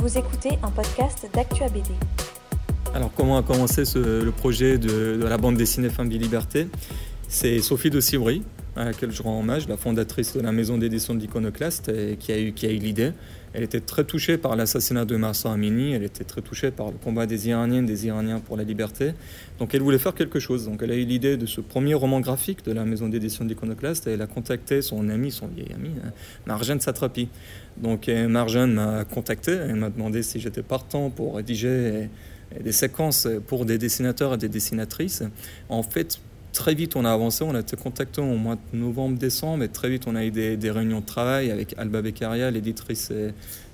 [0.00, 1.90] Vous écoutez un podcast d'Actua BD.
[2.94, 6.68] Alors comment a commencé le projet de, la bande dessinée Femme vie Liberté
[7.26, 8.44] C'est Sophie de Cibry,
[8.78, 12.38] à laquelle je rends hommage, la fondatrice de la maison d'édition de l'Iconoclaste, qui a
[12.38, 13.12] eu, a eu l'idée.
[13.52, 16.98] Elle était très touchée par l'assassinat de Marsa Amini, elle était très touchée par le
[17.02, 19.14] combat des Iraniennes, des Iraniens pour la liberté.
[19.58, 20.66] Donc elle voulait faire quelque chose.
[20.66, 23.50] Donc elle a eu l'idée de ce premier roman graphique de la maison d'édition de
[23.50, 26.12] l'Iconoclaste et elle a contacté son ami, son vieil ami, hein,
[26.46, 27.28] Marjane Satrapi.
[27.78, 32.08] Donc Marjane m'a contacté, elle m'a demandé si j'étais partant pour rédiger
[32.62, 35.22] des séquences pour des dessinateurs et des dessinatrices.
[35.68, 36.20] En fait,
[36.58, 37.44] très vite, on a avancé.
[37.44, 40.70] On a été contacté au mois de novembre-décembre et très vite, on a eu des,
[40.70, 43.12] réunions de travail avec Alba Beccaria, l'éditrice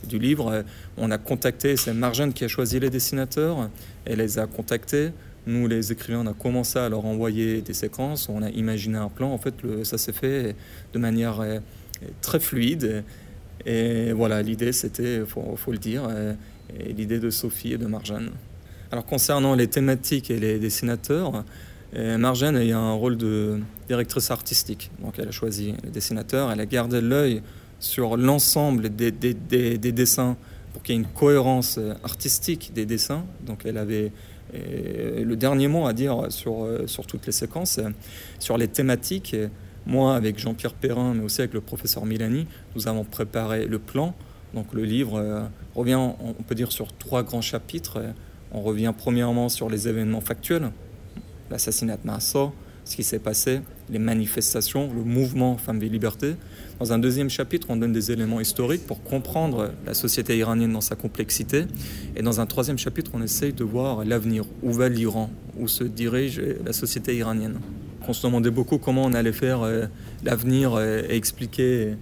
[0.07, 0.65] du livre.
[0.99, 3.71] On a contacté, c'est Marjane qui a choisi les dessinateurs.
[4.05, 5.13] Elle les a contactés.
[5.47, 8.29] Nous, les écrivains, on a commencé à leur envoyer des séquences.
[8.29, 9.33] On a imaginé un plan.
[9.33, 10.55] En fait, ça s'est fait
[10.93, 11.61] de manière euh,
[12.21, 13.03] très fluide.
[13.65, 16.35] Et voilà, l'idée, c'était, il faut, le dire, euh,
[16.87, 18.31] l'idée de Sophie et de Marjane.
[18.93, 21.45] Alors, concernant les thématiques et les dessinateurs,
[21.95, 24.91] et a eu un rôle de directrice artistique.
[25.01, 27.43] Donc elle a choisi les dessinateurs, elle a gardé l'œil
[27.79, 30.37] sur l'ensemble des, dessins
[30.73, 33.25] pour qu'il y ait une cohérence artistique des dessins.
[33.47, 34.11] Donc elle avait
[34.53, 37.79] le dernier mot à dire sur, sur toutes les séquences,
[38.39, 39.37] sur les thématiques.
[39.87, 44.15] Moi, avec Jean-Pierre Perrin, mais aussi avec le professeur Milani, nous avons préparé le plan.
[44.55, 45.43] Donc le livre euh,
[45.75, 48.01] revient, on peut dire, sur trois grands chapitres.
[48.53, 50.71] On revient premièrement sur les événements factuels,
[51.55, 52.51] l'assassinat de Massa,
[52.85, 56.35] ce qui s'est passé, les manifestations, le mouvement Femmes et Liberté.
[56.81, 60.81] Dans un deuxième chapitre, on donne des éléments historiques pour comprendre la société iranienne dans
[60.81, 61.67] sa complexité.
[62.17, 64.45] Et dans un troisième chapitre, on essaye de voir l'avenir.
[64.65, 65.31] Où va l'Iran?
[65.57, 67.61] Où se dirige la société iranienne?
[68.09, 69.87] On se demandait beaucoup comment on allait faire euh,
[70.25, 71.95] l'avenir euh, et expliquer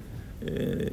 [0.49, 0.87] euh,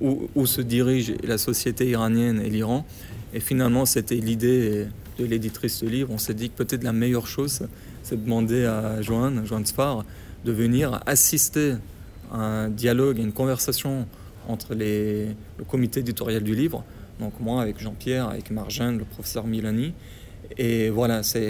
[0.00, 2.86] où, où, se dirige la société iranienne et l'Iran.
[3.34, 4.86] Et finalement, c'était l'idée
[5.18, 6.10] de l'éditrice de livre.
[6.12, 7.66] On s'est dit que peut-être la meilleure chose,
[8.06, 10.04] c'est de demander à Joanne, Joanne Spar,
[10.44, 11.74] de venir assister
[12.32, 14.06] à un dialogue, à une conversation
[14.46, 15.26] entre les,
[15.58, 16.84] le comité éditorial du livre,
[17.18, 19.92] donc moi avec Jean-Pierre, avec Marjane, le professeur Milani.
[20.56, 21.40] Et voilà, ça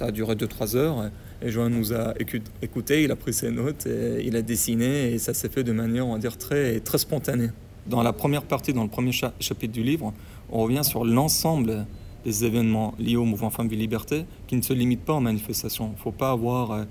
[0.00, 1.10] a duré 2-3 heures.
[1.40, 2.14] Et Joanne nous a
[2.60, 3.86] écouté, il a pris ses notes,
[4.20, 7.50] il a dessiné, et ça s'est fait de manière, on va dire, très, très spontanée.
[7.86, 10.12] Dans la première partie, dans le premier chapitre du livre,
[10.50, 11.86] on revient sur l'ensemble
[12.24, 15.88] des événements liés au mouvement Femmes et Liberté qui ne se limitent pas aux manifestations.
[15.88, 16.84] Il ne faut pas avoir, euh,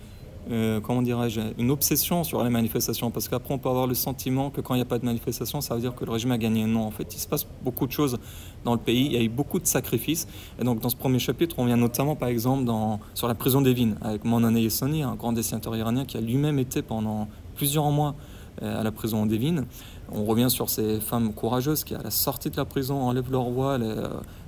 [0.49, 4.49] euh, comment dirais-je, une obsession sur les manifestations parce qu'après on peut avoir le sentiment
[4.49, 6.37] que quand il n'y a pas de manifestation, ça veut dire que le régime a
[6.37, 6.65] gagné.
[6.65, 8.17] Non, en fait, il se passe beaucoup de choses
[8.63, 10.27] dans le pays, il y a eu beaucoup de sacrifices.
[10.59, 12.69] Et donc dans ce premier chapitre, on vient notamment par exemple
[13.13, 16.59] sur la prison des Vignes avec Mounane Yessani, un grand dessinateur iranien qui a lui-même
[16.59, 18.15] été pendant plusieurs mois
[18.61, 19.65] euh, à la prison d'Evin.
[20.11, 23.49] On revient sur ces femmes courageuses qui, à la sortie de la prison, enlèvent leur
[23.49, 23.81] voile,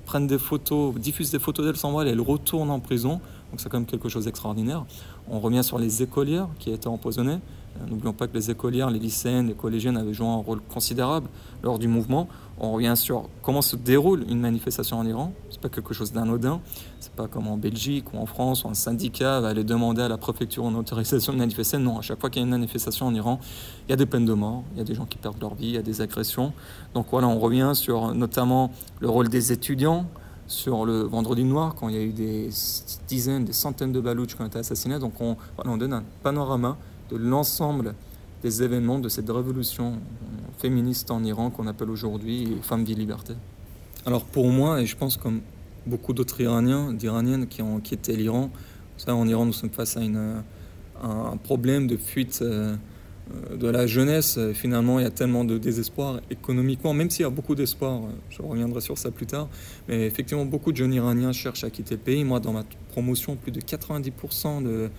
[0.05, 3.21] prennent des photos, diffusent des photos d'elles sans voile et elles retournent en prison.
[3.51, 4.85] Donc c'est quand même quelque chose d'extraordinaire.
[5.29, 7.39] On revient sur les écolières qui étaient empoisonnées.
[7.77, 11.27] Euh, n'oublions pas que les écolières, les lycéennes, les collégiennes avaient joué un rôle considérable
[11.63, 12.27] lors du mouvement.
[12.59, 15.33] On revient sur comment se déroule une manifestation en Iran.
[15.49, 16.61] C'est pas quelque chose d'anodin.
[16.99, 20.07] C'est pas comme en Belgique ou en France où un syndicat va aller demander à
[20.07, 21.77] la préfecture une autorisation de manifester.
[21.77, 23.39] Non, à chaque fois qu'il y a une manifestation en Iran,
[23.87, 25.55] il y a des peines de mort, il y a des gens qui perdent leur
[25.55, 26.53] vie, il y a des agressions.
[26.93, 30.05] Donc voilà, on revient sur notamment le rôle des étudiants,
[30.45, 32.49] sur le vendredi noir, quand il y a eu des
[33.07, 34.99] dizaines, des centaines de balouches qui ont été assassinés.
[34.99, 36.77] Donc on, on donne un panorama
[37.09, 37.95] de l'ensemble
[38.41, 39.99] des événements de cette révolution
[40.57, 43.33] féministe en Iran qu'on appelle aujourd'hui Femmes, Vie, Liberté.
[44.05, 45.41] Alors pour moi, et je pense comme
[45.85, 48.49] beaucoup d'autres Iraniens, d'Iraniennes qui ont quitté l'Iran,
[49.07, 50.43] en Iran nous sommes face à une,
[51.01, 52.75] un problème de fuite euh,
[53.55, 54.39] de la jeunesse.
[54.53, 58.41] Finalement, il y a tellement de désespoir économiquement, même s'il y a beaucoup d'espoir, je
[58.41, 59.47] reviendrai sur ça plus tard,
[59.87, 62.23] mais effectivement beaucoup de jeunes Iraniens cherchent à quitter le pays.
[62.23, 64.89] Moi, dans ma promotion, plus de 90% de,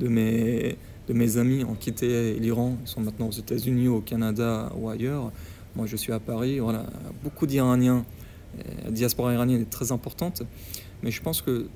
[0.00, 0.76] de mes
[1.08, 5.32] de mes amis ont quitté l'Iran, ils sont maintenant aux États-Unis, au Canada ou ailleurs.
[5.76, 6.60] Moi, je suis à Paris.
[6.60, 6.86] Voilà,
[7.22, 8.04] beaucoup d'Iraniens.
[8.84, 10.42] La diaspora iranienne est très importante,
[11.02, 11.66] mais je pense que,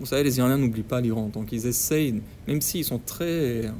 [0.00, 3.70] vous savez, les Iraniens n'oublient pas l'Iran, donc ils essayent, même s'ils sont très,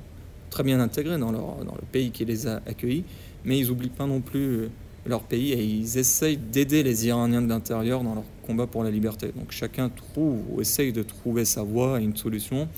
[0.51, 3.05] très bien intégrés dans, dans le pays qui les a accueillis,
[3.47, 4.69] mais ils n'oublient pas non plus
[5.07, 8.91] leur pays et ils essayent d'aider les Iraniens de l'intérieur dans leur combat pour la
[8.91, 9.33] liberté.
[9.35, 12.69] Donc chacun trouve ou essaye de trouver sa voie et une solution.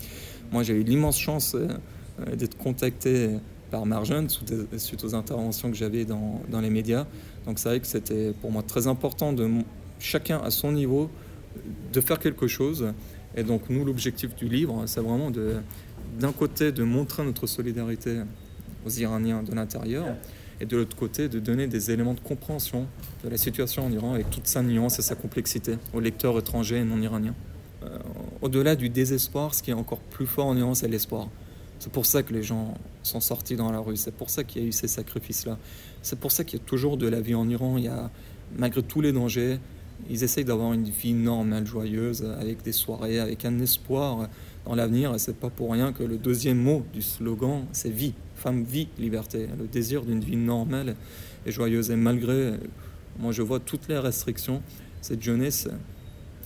[0.53, 1.77] Moi, j'ai eu l'immense chance euh, euh,
[2.37, 3.31] d'être contacté
[3.71, 7.07] par Marjane suite aux interventions que j'avais dans, les médias.
[7.47, 9.49] Donc c'est vrai que c'était pour moi très important de
[9.99, 11.11] chacun à son niveau
[11.93, 12.87] de faire quelque chose.
[13.37, 18.21] Et donc nous, l'objectif du livre, c'est vraiment d'un côté de montrer notre solidarité
[18.87, 20.05] aux Iraniens de l'intérieur,
[20.61, 22.87] et de l'autre côté, de donner des éléments de compréhension
[23.25, 26.79] de la situation en Iran avec toute sa nuance et sa complexité aux lecteurs étrangers
[26.79, 27.35] et non iraniens.
[27.83, 27.99] Euh,
[28.41, 31.29] au-delà du désespoir, ce qui est encore plus fort en Iran, c'est l'espoir.
[31.79, 34.63] C'est pour ça que les gens sont sortis dans la rue, c'est pour ça qu'il
[34.63, 35.59] y a eu ces sacrifices-là.
[36.03, 37.77] C'est pour ça qu'il y a toujours de la vie en Iran.
[37.77, 38.11] Il y a,
[38.57, 39.59] malgré tous les dangers,
[40.09, 44.29] ils essayent d'avoir une vie normale, joyeuse, avec des soirées, avec un espoir
[44.65, 45.15] dans l'avenir.
[45.15, 48.15] Et c'est pas pour rien que le deuxième mot du slogan, c'est vie.
[48.35, 49.49] Femme, vie, liberté.
[49.59, 50.97] Le désir d'une vie normale
[51.47, 51.91] et joyeuse.
[51.91, 52.55] Et malgré,
[53.19, 54.63] moi je vois toutes les restrictions,
[55.01, 55.69] cette jeunesse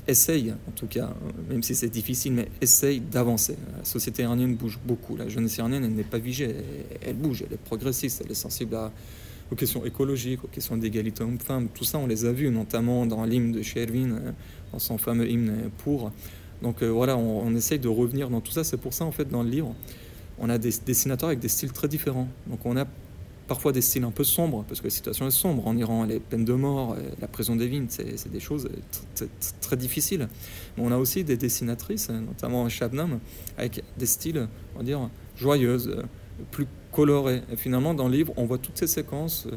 [0.08, 1.10] essaye, en tout cas,
[1.48, 3.56] même si c'est difficile, mais essaye d'avancer.
[3.76, 5.16] La société iranienne bouge beaucoup.
[5.16, 6.56] La jeunesse iranienne, elle n'est pas vigée,
[7.02, 8.76] elle, bouge, elle est progressiste, elle est sensible
[9.52, 11.68] aux questions écologiques, aux questions d'égalité homme-femme.
[11.68, 14.34] Tout ça, on les a vus, notamment dans l'hymne de Shervin,
[14.72, 16.10] dans son fameux hymne pour.
[16.62, 18.64] Donc euh, voilà, on, on, essaye de revenir dans tout ça.
[18.64, 19.74] C'est pour ça, en fait, dans le livre,
[20.38, 22.28] on a des dessinateurs avec des styles très différents.
[22.46, 22.86] Donc on a
[23.48, 25.66] parfois des styles un peu sombres, parce que la situation est sombre.
[25.66, 28.68] En Iran, les peines de mort, la prison des vignes, c'est des choses
[29.60, 30.28] très difficiles.
[30.76, 33.18] Mais on a aussi des dessinatrices, notamment Shabnam,
[33.56, 35.96] avec des styles, on va dire, joyeuses,
[36.50, 37.42] plus colorés.
[37.50, 39.48] Et finalement, dans le livre, on voit toutes ces séquences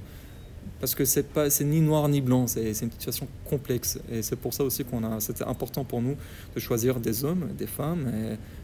[0.79, 3.99] parce que c'est pas c'est ni noir ni blanc c'est une situation complexe.
[4.11, 6.15] Et c'est pour ça aussi qu'on a c'était important pour nous
[6.55, 8.11] de choisir des hommes des femmes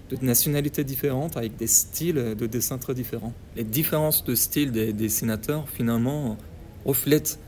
[0.10, 3.34] de nationalités différentes avec des styles de dessin très différents.
[3.56, 6.38] Les différences de style des dessinateurs finalement
[6.86, 7.40] reflètent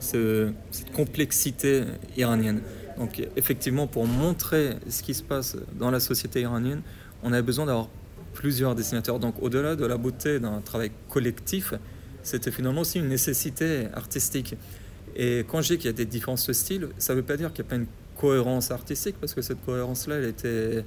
[0.00, 1.84] cette complexité
[2.16, 2.60] iranienne.
[2.98, 6.82] Donc effectivement pour montrer ce qui se passe dans la société iranienne
[7.22, 7.88] on a besoin d'avoir
[8.34, 9.18] plusieurs dessinateurs.
[9.18, 11.74] Donc au-delà de la beauté d'un travail collectif
[12.28, 14.54] c'était finalement aussi une nécessité artistique.
[15.16, 17.36] Et quand je dis qu'il y a des différences de style, ça ne veut pas
[17.36, 17.86] dire qu'il n'y a pas une
[18.16, 20.84] cohérence artistique, parce que cette cohérence-là, elle était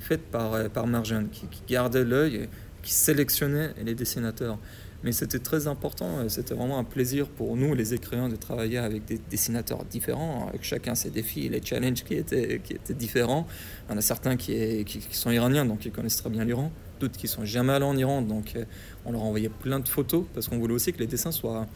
[0.00, 2.48] faite par, par Marjane, qui, gardait l'œil,
[2.92, 4.58] sélectionnait les dessinateurs.
[5.04, 9.04] Mais c'était très important, c'était vraiment un plaisir pour nous, les écrivains, de travailler avec
[9.04, 12.60] des dessinateurs différents, avec chacun ses défis, les challenges qui étaient,
[12.90, 13.46] différents.
[13.88, 16.72] Il y en a certains qui, qui, sont iraniens, donc ils connaissent très bien l'Iran
[17.00, 18.64] d'autres qui sont jamais allés en Iran, donc euh,
[19.04, 21.66] on leur a envoyé plein de photos parce qu'on voulait aussi que les dessins soient,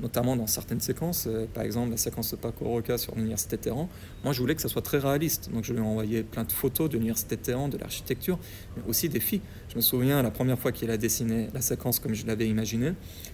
[0.00, 3.62] notamment dans certaines séquences, euh, par exemple la séquence de Paco Roca sur l'université de
[3.62, 3.88] Téhéran.
[4.24, 6.52] Moi, je voulais que ça soit très réaliste, donc je lui ai envoyé plein de
[6.52, 8.38] photos de l'université de Téhéran, de l'architecture,
[8.76, 9.40] mais aussi des filles.
[9.70, 12.88] Je me souviens la première fois qu'il a dessiné la séquence comme je l'avais imaginé,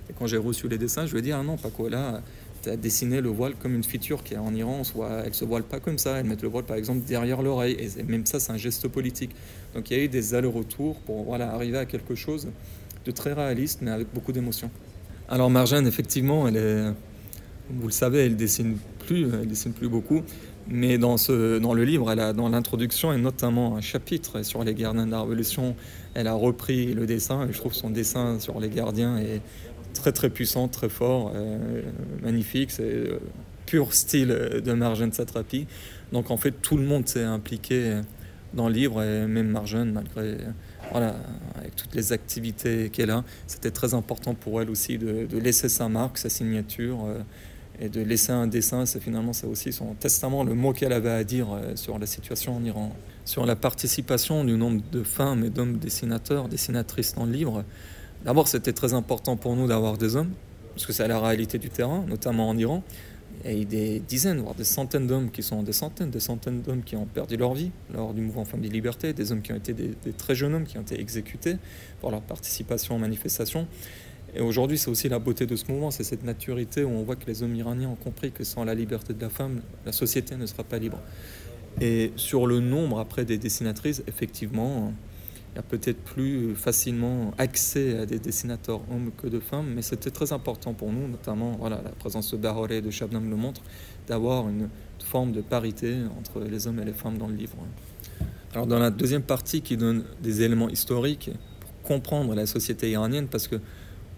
[0.09, 2.23] et quand j'ai reçu les dessins, je lui ai dit ah non Paco là
[2.67, 5.65] à dessiner le voile comme une feature qui est en Iran, soit elle se voile
[5.65, 8.53] pas comme ça, elle met le voile par exemple derrière l'oreille, et même ça c'est
[8.53, 9.33] un geste politique.
[9.75, 12.49] Donc il y a eu des allers-retours pour voilà, arriver à quelque chose
[13.05, 14.71] de très réaliste mais avec beaucoup d'émotion.
[15.29, 18.77] Alors Marjane effectivement, vous le savez, elle dessine
[19.07, 20.23] plus, elle dessine plus beaucoup,
[20.69, 25.23] mais dans, le livre, dans l'introduction et notamment un chapitre sur les gardiens de la
[25.23, 25.77] Révolution,
[26.13, 29.41] elle a repris le dessin et je trouve son dessin sur les gardiens est
[29.95, 31.83] très très puissant, très fort, euh,
[32.23, 32.71] magnifique.
[32.71, 33.19] C'est euh,
[33.65, 35.67] pur style de Marjane Satrapi.
[36.13, 38.01] Donc en fait, tout le monde s'est impliqué
[38.53, 40.37] dans le livre, et même Marjane, malgré
[40.91, 41.17] voilà,
[41.57, 45.89] avec toutes les activités qu'elle a, c'était très important pour elle aussi de, laisser sa
[45.89, 47.05] marque, sa signature.
[47.07, 47.21] Euh,
[47.81, 51.11] et de laisser un dessin, c'est finalement ça aussi son testament, le mot qu'elle avait
[51.11, 52.93] à dire sur la situation en Iran.
[53.25, 57.65] Sur la participation du nombre de femmes et d'hommes dessinateurs, dessinatrices dans le livre,
[58.25, 60.33] D'abord, c'était très important pour nous d'avoir des hommes,
[60.73, 62.83] parce que c'est la réalité du terrain, notamment en Iran.
[63.45, 66.63] Il y a des dizaines, voire des centaines d'hommes qui sont des centaines, des centaines
[66.63, 69.53] d'hommes qui ont perdu leur vie lors du mouvement Femmes des Libertés, des hommes qui
[69.53, 71.57] ont été des, très jeunes hommes qui ont été exécutés
[72.01, 73.67] pour leur participation aux manifestations.
[74.35, 77.17] Et aujourd'hui, c'est aussi la beauté de ce mouvement, c'est cette maturité où on voit
[77.17, 80.37] que les hommes iraniens ont compris que sans la liberté de la femme, la société
[80.37, 80.99] ne sera pas libre.
[81.81, 84.93] Et sur le nombre après des dessinatrices, effectivement,
[85.55, 89.83] il y a peut-être plus facilement accès à des dessinateurs hommes que de femmes, mais
[89.83, 93.37] c'était très important pour nous, notamment voilà, la présence de Barolé et de Shabnam le
[93.37, 93.63] montre,
[94.09, 94.69] d'avoir une
[94.99, 97.57] forme de parité entre les hommes et les femmes dans le livre.
[98.53, 101.31] Alors dans la deuxième partie qui donne des éléments historiques
[101.61, 103.61] pour comprendre la société iranienne, parce que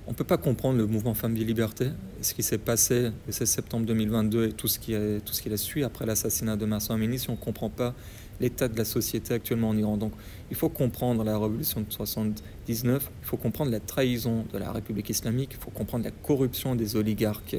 [0.06, 1.88] on ne peut pas comprendre le mouvement Femmes et Liberté,
[2.22, 5.42] ce qui s'est passé le 16 septembre 2022 et tout ce qui, est, tout ce
[5.42, 7.92] qui a suivi après l'assassinat de Massa Amini si on ne comprend pas
[8.40, 9.96] l'état de la société actuellement en Iran.
[9.96, 10.12] Donc
[10.50, 15.10] il faut comprendre la révolution de 79, il faut comprendre la trahison de la République
[15.10, 17.56] islamique, il faut comprendre la corruption des oligarques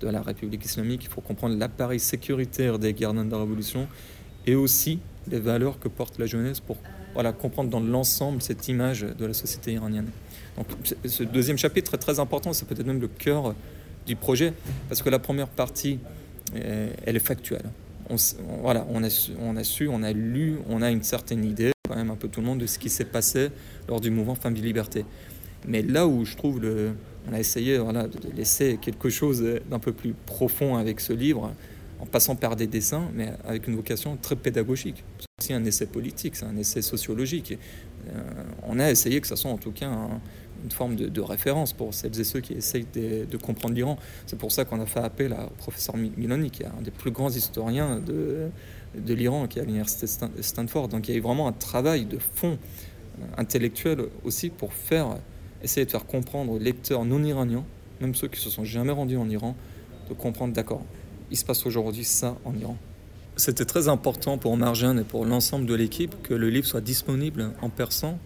[0.00, 3.88] de la République islamique, il faut comprendre l'appareil sécuritaire des gardiens de la révolution
[4.46, 6.76] et aussi les valeurs que porte la jeunesse pour
[7.14, 10.10] voilà, comprendre dans l'ensemble cette image de la société iranienne.
[10.56, 10.66] Donc
[11.04, 13.54] ce deuxième chapitre est très important, c'est peut-être même le cœur
[14.06, 14.52] du projet,
[14.88, 15.98] parce que la première partie,
[16.54, 17.64] euh, elle est factuelle
[18.10, 18.16] on,
[18.62, 21.96] voilà, on a, on a su, on a lu, on a une certaine idée, quand
[21.96, 23.50] même un peu tout le monde, de ce qui s'est passé
[23.88, 25.04] lors du mouvement et Liberté.
[25.66, 26.92] Mais là où je trouve le,
[27.28, 31.52] on a essayé voilà, de laisser quelque chose d'un peu plus profond avec ce livre,
[31.98, 35.02] en passant par des dessins, mais avec une vocation très pédagogique.
[35.18, 37.58] C'est aussi un essai politique, c'est un essai sociologique.
[38.08, 38.20] Euh,
[38.64, 39.90] on a essayé que ça soit en tout cas
[40.66, 43.96] une forme de, référence pour celles et ceux qui essayent de, comprendre l'Iran.
[44.26, 47.12] C'est pour ça qu'on a fait appel à professeur Miloni, qui est un des plus
[47.12, 48.48] grands historiens de,
[48.96, 50.06] de l'Iran, qui est à l'université
[50.40, 50.88] Stanford.
[50.88, 55.18] Donc il y a eu vraiment un travail de fond euh, intellectuel aussi pour faire
[55.62, 57.64] essayer de faire comprendre aux lecteurs non iraniens,
[58.00, 59.54] même ceux qui se sont jamais rendus en Iran,
[60.08, 60.82] de comprendre, d'accord,
[61.30, 62.76] il se passe aujourd'hui ça en Iran.
[63.36, 67.52] C'était très important pour Marjane et pour l'ensemble de l'équipe que le livre soit disponible
[67.62, 68.18] en persan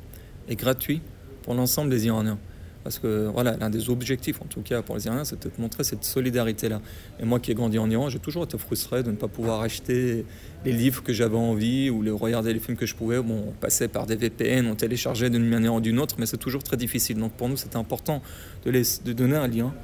[0.49, 1.03] et gratuit
[1.43, 2.39] pour l'ensemble des Iraniens.
[2.83, 5.85] Parce que voilà, l'un des objectifs, en tout cas pour les Iraniens, c'était de montrer
[5.85, 6.81] cette solidarité-là.
[7.19, 9.61] Et moi qui ai grandi en Iran, j'ai toujours été frustré de ne pas pouvoir
[9.61, 10.25] acheter
[10.65, 13.21] les livres que j'avais envie ou les, regarder les films que je pouvais.
[13.21, 16.39] Bon, on passait par des VPN, on téléchargeait d'une manière ou d'une autre, mais c'est
[16.39, 17.19] toujours très difficile.
[17.19, 18.23] Donc pour nous, c'était important
[18.65, 19.75] de, de donner un lien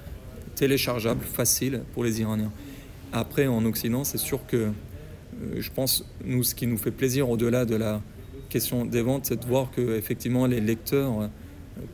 [0.54, 2.52] téléchargeable, facile pour les Iraniens.
[3.12, 4.70] Après, en Occident, c'est sûr que euh,
[5.58, 8.00] je pense, nous, ce qui nous fait plaisir au-delà de la
[8.48, 11.28] question des ventes, c'est de voir que effectivement les lecteurs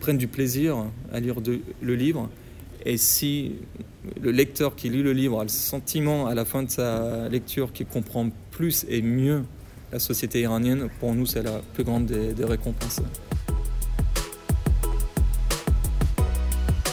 [0.01, 1.37] prennent du plaisir à lire
[1.81, 2.29] le livre.
[2.85, 3.53] Et si
[4.21, 7.73] le lecteur qui lit le livre a le sentiment à la fin de sa lecture
[7.73, 9.45] qu'il comprend plus et mieux
[9.93, 13.01] la société iranienne, pour nous c'est la plus grande des, récompenses.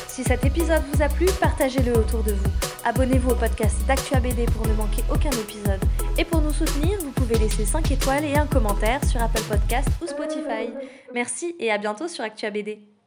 [0.07, 2.68] Si cet épisode vous a plu, partagez-le autour de vous.
[2.85, 5.81] Abonnez-vous au podcast d'Actua BD pour ne manquer aucun épisode.
[6.17, 9.89] Et pour nous soutenir, vous pouvez laisser 5 étoiles et un commentaire sur Apple Podcast
[10.01, 10.69] ou Spotify.
[11.13, 12.98] Merci et à bientôt sur Actua BD.